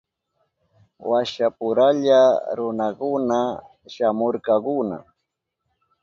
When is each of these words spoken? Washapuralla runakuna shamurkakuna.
Washapuralla 1.09 2.21
runakuna 2.57 3.39
shamurkakuna. 3.93 4.97